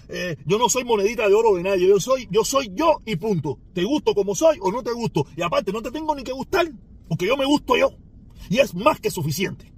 eh, 0.09 0.37
yo 0.45 0.59
no 0.59 0.69
soy 0.69 0.83
monedita 0.83 1.29
de 1.29 1.35
oro 1.35 1.55
de 1.55 1.63
nadie. 1.63 1.87
Yo 1.87 2.01
soy, 2.01 2.27
yo 2.29 2.45
soy 2.45 2.73
yo 2.75 3.01
y 3.07 3.15
punto. 3.15 3.61
Te 3.73 3.85
gusto 3.85 4.15
como 4.15 4.35
soy 4.35 4.59
o 4.61 4.73
no 4.73 4.83
te 4.83 4.93
gusto. 4.93 5.27
Y 5.37 5.43
aparte, 5.43 5.73
no 5.73 5.81
te 5.81 5.93
tengo 5.93 6.13
ni 6.17 6.25
que 6.25 6.33
gustar. 6.33 6.67
Porque 7.09 7.25
yo 7.25 7.37
me 7.37 7.45
gusto 7.45 7.77
yo. 7.77 7.93
Y 8.51 8.59
es 8.59 8.75
más 8.75 8.99
que 8.99 9.13
suficiente. 9.13 9.73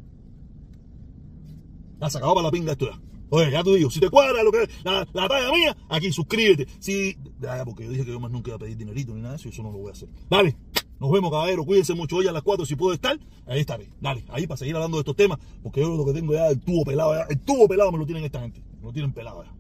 Ya 2.00 2.08
se 2.08 2.16
acabó 2.16 2.36
para 2.36 2.46
la 2.46 2.50
pinga 2.50 2.72
esto 2.72 2.86
ya. 2.86 2.98
Oye, 3.28 3.50
ya 3.50 3.62
tú 3.62 3.74
digo, 3.74 3.90
si 3.90 4.00
te 4.00 4.08
cuadra 4.08 4.42
lo 4.42 4.52
que 4.52 4.68
la, 4.84 5.06
la 5.12 5.28
talla 5.28 5.50
mía, 5.50 5.76
aquí 5.88 6.12
suscríbete. 6.12 6.68
Si, 6.78 7.16
porque 7.64 7.84
yo 7.84 7.90
dije 7.90 8.04
que 8.04 8.12
yo 8.12 8.20
más 8.20 8.30
nunca 8.30 8.50
iba 8.50 8.56
a 8.56 8.58
pedir 8.60 8.76
dinerito 8.76 9.14
ni 9.14 9.20
nada 9.20 9.34
de 9.34 9.40
eso, 9.40 9.48
eso 9.48 9.62
no 9.62 9.72
lo 9.72 9.78
voy 9.78 9.88
a 9.88 9.92
hacer. 9.92 10.08
Dale. 10.30 10.56
Nos 11.00 11.10
vemos, 11.10 11.30
caballero. 11.30 11.64
Cuídense 11.64 11.94
mucho 11.94 12.16
hoy 12.16 12.28
a 12.28 12.32
las 12.32 12.42
4 12.42 12.64
si 12.66 12.76
puedo 12.76 12.94
estar. 12.94 13.18
Ahí 13.46 13.60
estaré. 13.60 13.88
Dale, 14.00 14.24
ahí 14.28 14.46
para 14.46 14.58
seguir 14.58 14.74
hablando 14.76 14.96
de 14.96 15.02
estos 15.02 15.16
temas. 15.16 15.38
Porque 15.62 15.80
yo 15.80 15.96
lo 15.96 16.04
que 16.04 16.12
tengo 16.12 16.32
ya, 16.32 16.48
el 16.48 16.60
tubo 16.60 16.84
pelado, 16.84 17.14
el 17.28 17.40
tubo 17.40 17.68
pelado 17.68 17.92
me 17.92 17.98
lo 17.98 18.06
tienen 18.06 18.24
esta 18.24 18.40
gente. 18.40 18.62
Me 18.80 18.86
lo 18.86 18.92
tienen 18.92 19.12
pelado 19.12 19.44
ya. 19.44 19.52